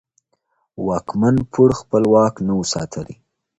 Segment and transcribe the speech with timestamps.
[0.87, 3.15] واکمن پوړ خپل واک نه و ساتلی.